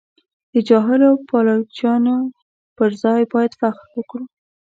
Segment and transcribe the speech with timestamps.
[0.53, 2.15] د جاهلو پایلوچانو
[2.77, 4.25] پر ځای باید فخر وکړو.